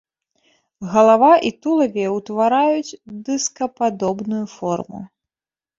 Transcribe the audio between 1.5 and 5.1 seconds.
тулаве ўтвараюць дыскападобную форму.